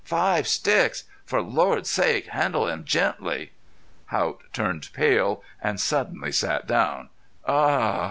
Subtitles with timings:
[0.03, 1.03] Five sticks!
[1.27, 3.51] For Lord's sake handle him gently!"
[4.07, 7.09] Haught turned pale and suddenly sat down.
[7.47, 7.99] "Ahuh!"